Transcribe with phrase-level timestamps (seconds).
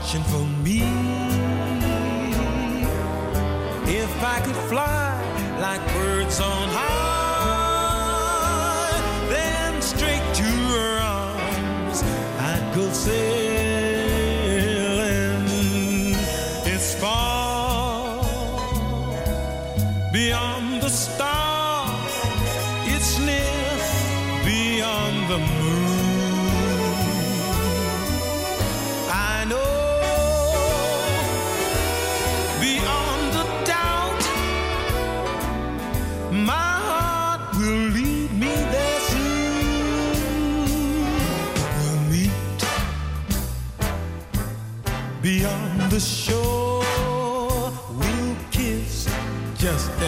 [0.00, 0.80] watching for me.
[3.86, 5.12] If I could fly
[5.60, 6.59] like birds on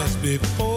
[0.03, 0.72] just before.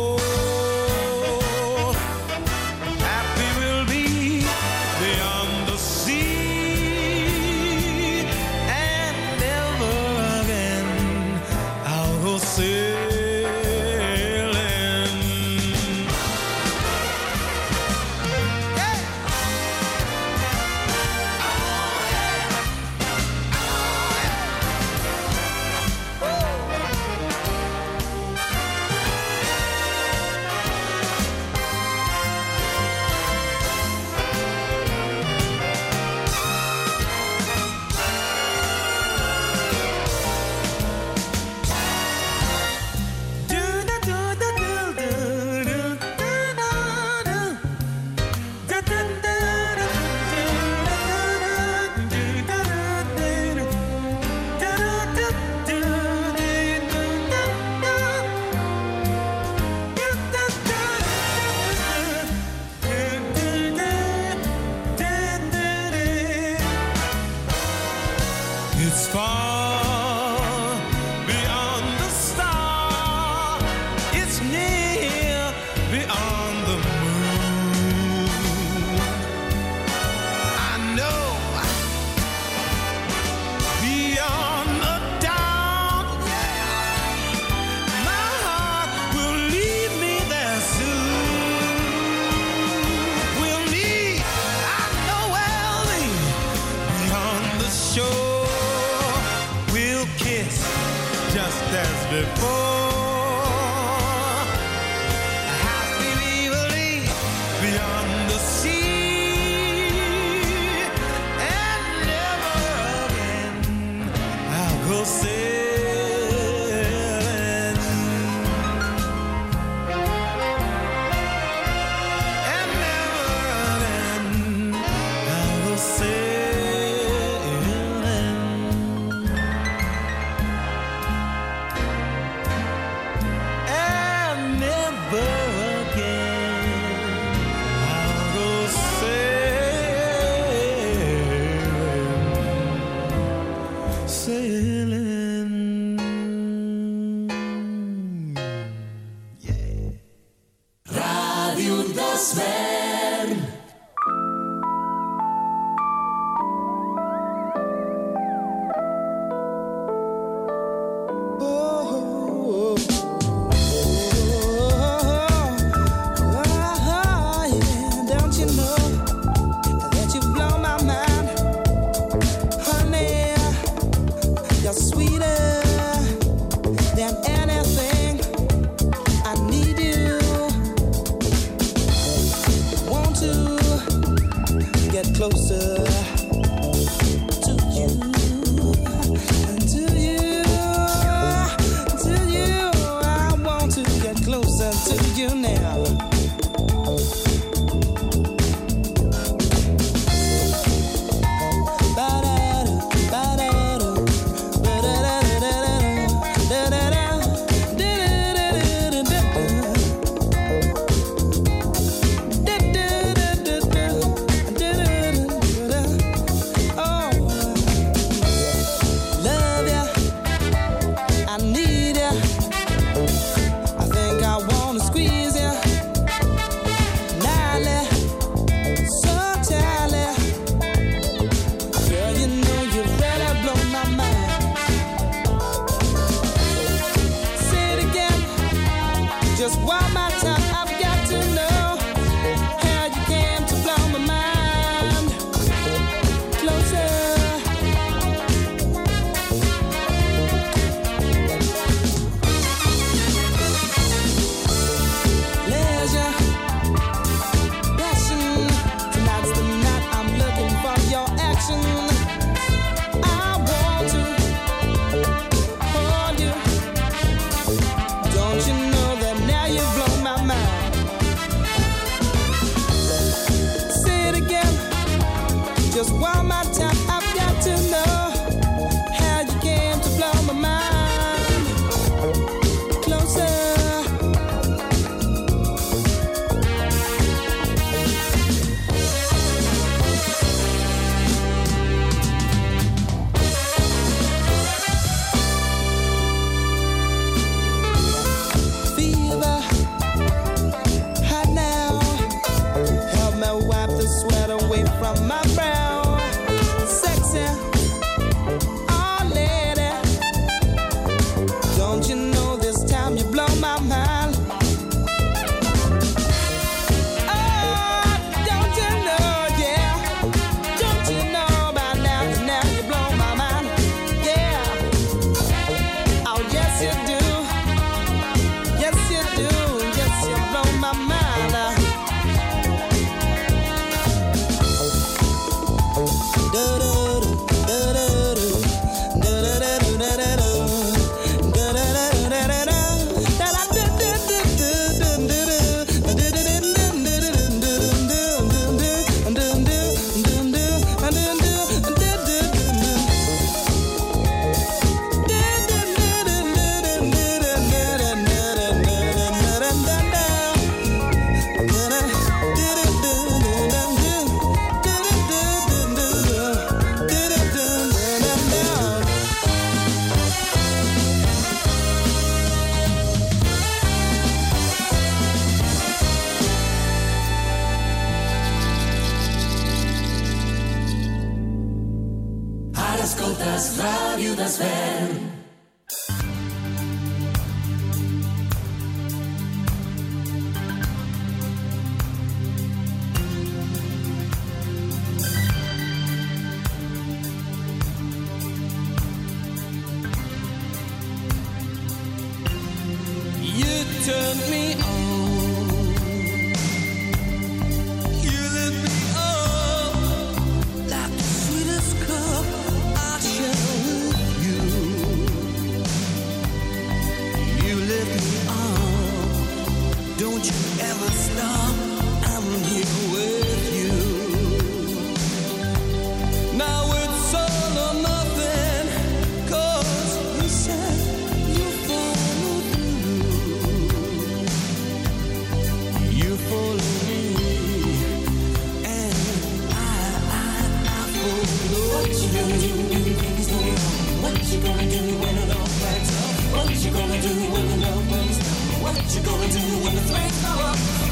[449.19, 449.83] gonna do when the?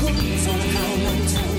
[0.00, 0.46] Who's
[1.32, 1.54] turn?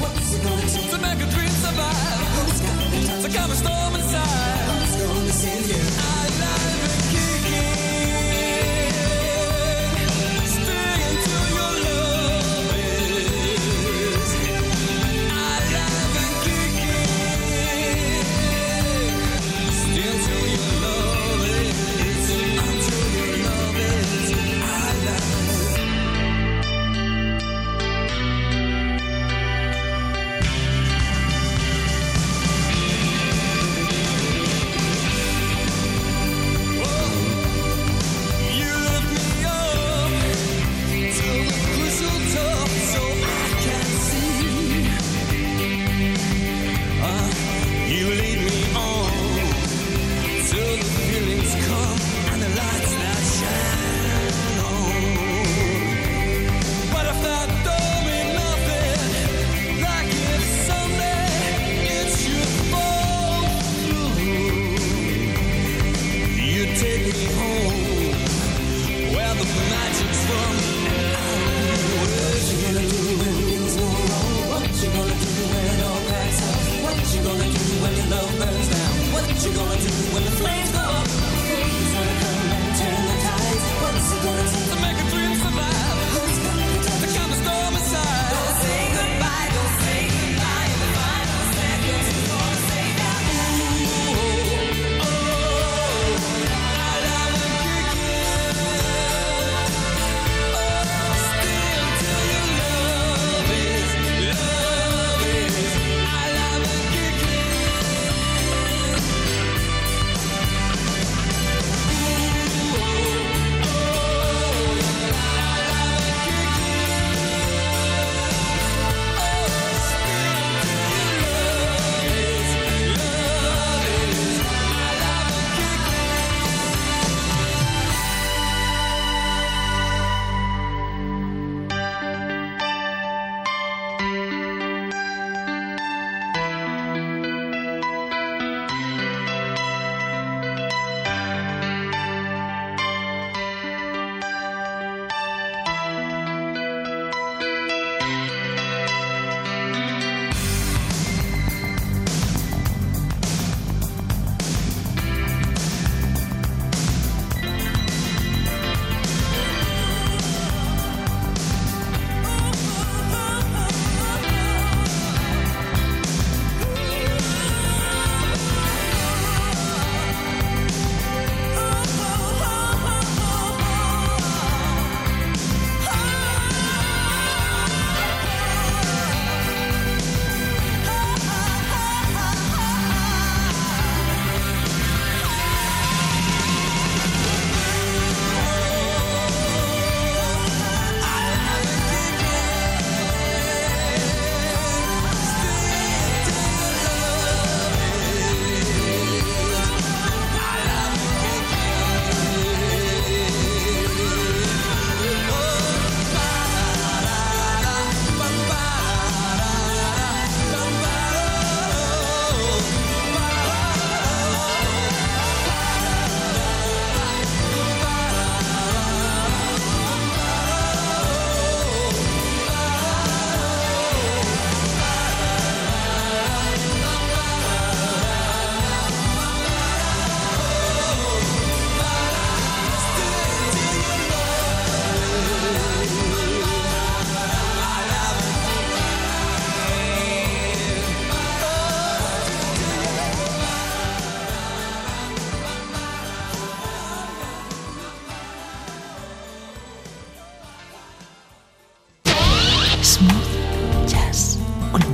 [0.00, 2.18] What's it gonna take to make a dream survive?
[2.36, 4.77] Who's got the time to calm a storm inside?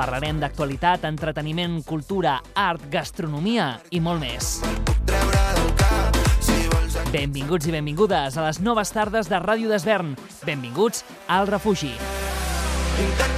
[0.00, 4.54] Parlarem d'actualitat, entreteniment, cultura, art, gastronomia i molt més.
[7.12, 10.14] Benvinguts i benvingudes a les noves tardes de Ràdio d'Esvern.
[10.48, 11.92] Benvinguts al refugi.
[13.04, 13.29] Intent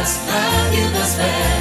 [0.00, 1.57] us, love you the bear.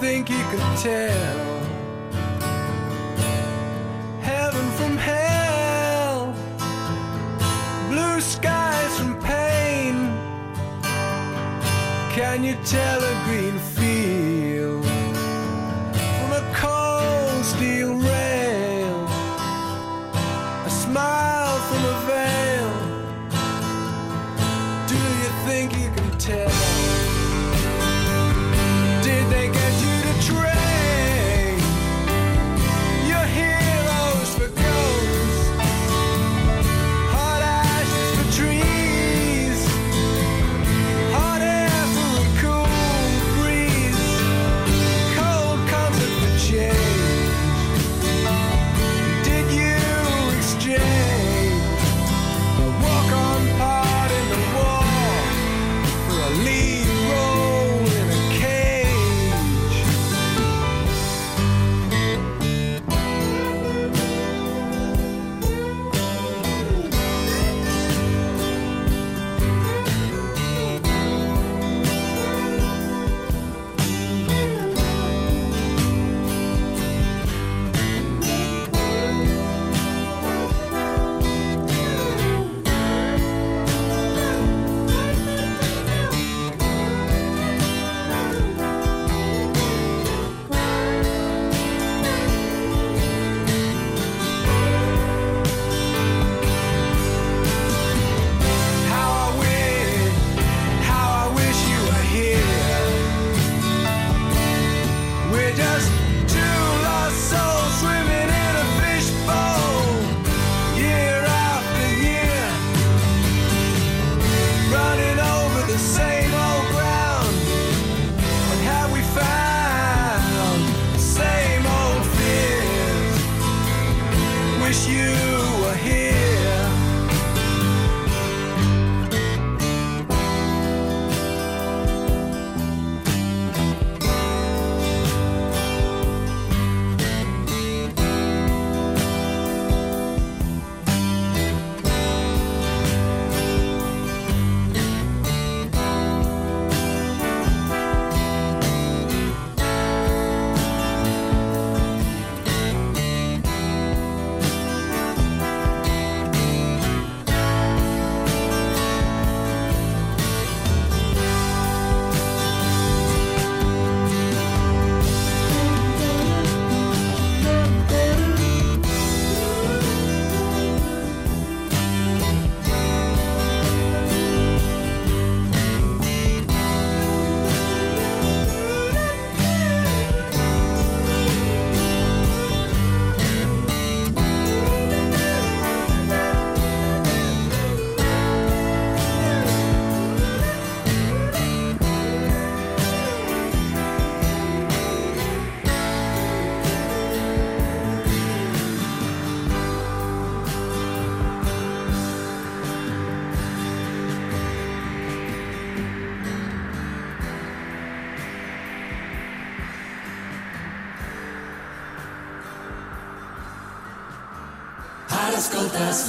[0.00, 1.45] Think you could tell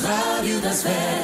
[0.07, 1.16] proud you, that's fair.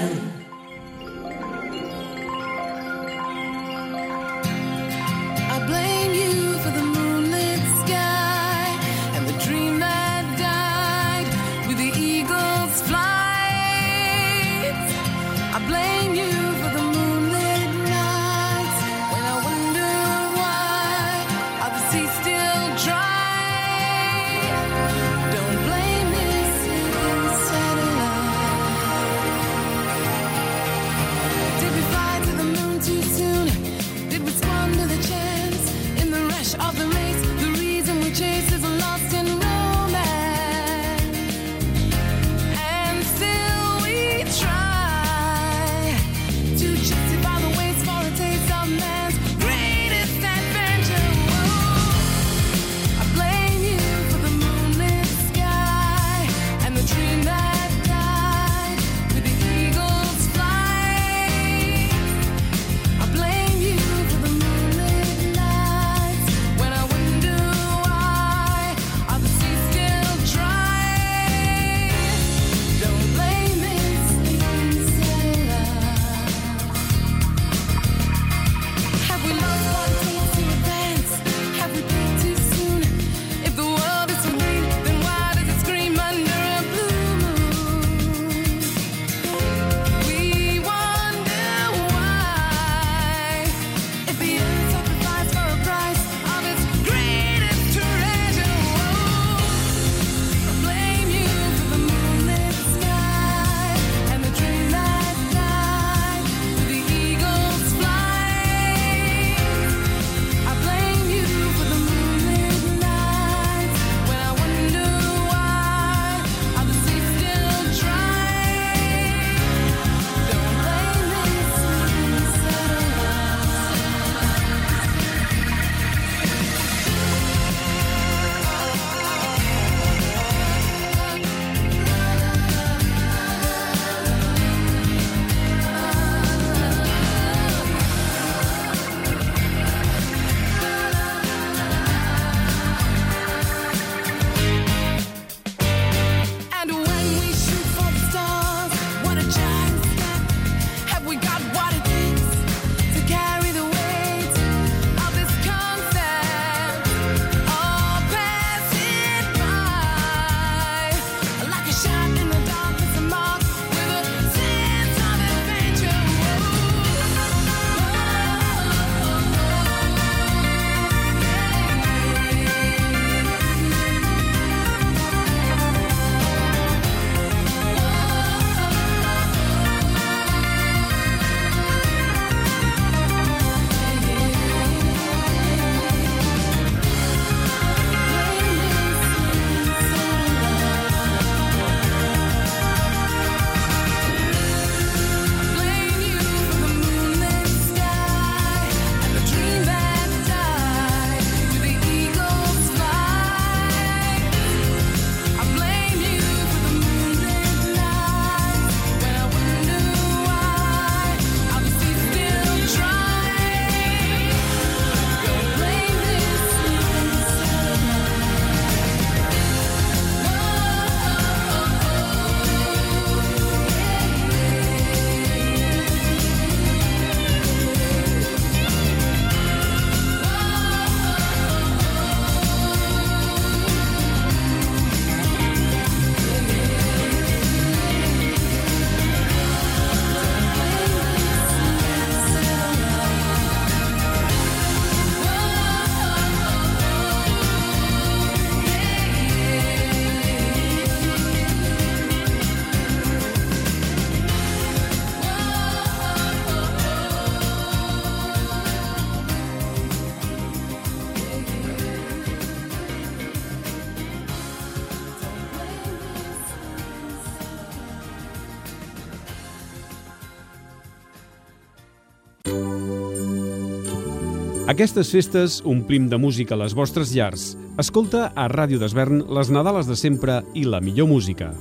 [274.74, 277.51] Aquestes festes omplim de música les vostres llars.
[277.78, 281.51] Escolta a Ràdio d'Esvern les Nadales de sempre i la millor música.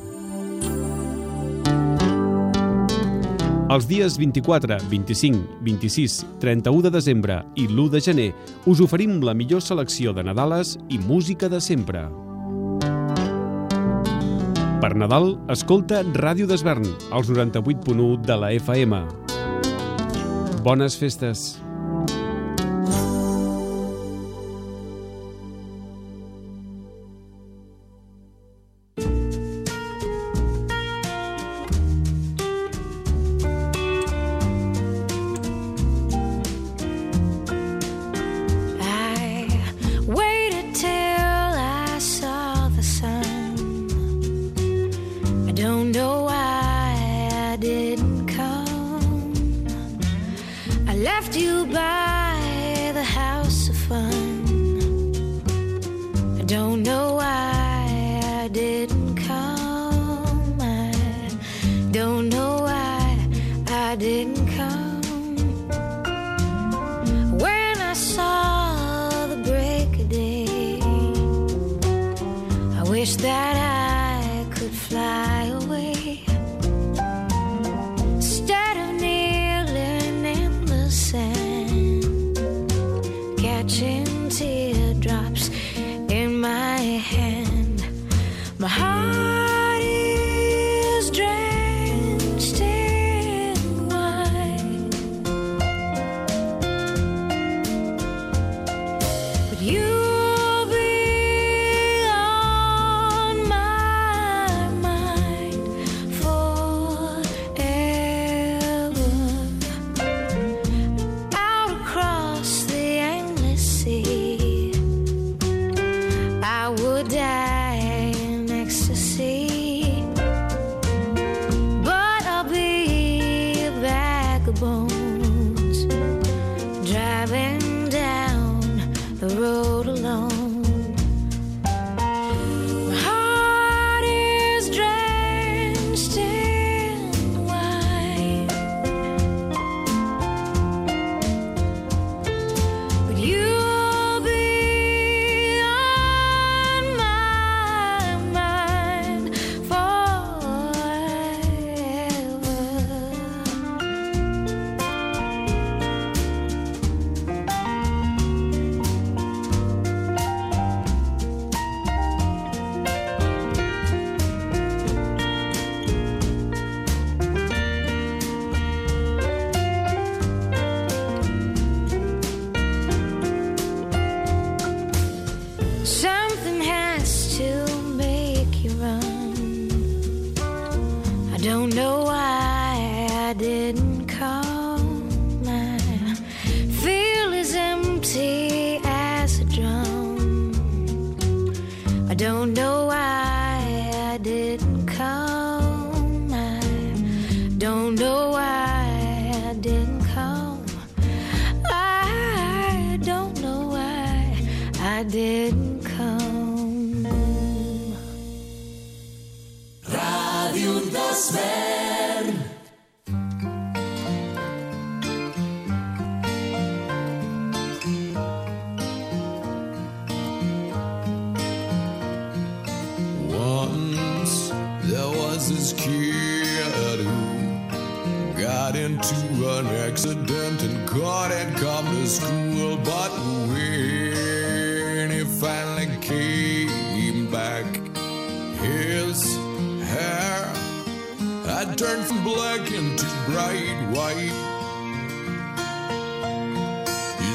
[3.74, 8.28] Els dies 24, 25, 26, 31 de desembre i l'1 de gener
[8.64, 12.06] us oferim la millor selecció de Nadales i música de sempre.
[14.80, 19.02] Per Nadal, escolta Ràdio d'Esvern, als 98.1 de la FM.
[20.64, 21.60] Bones festes!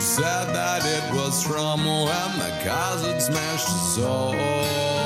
[0.07, 4.96] Said that it was from when the cars had smashed his soul.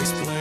[0.00, 0.37] Explain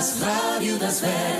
[0.00, 1.39] escoltes Ràdio Desvern.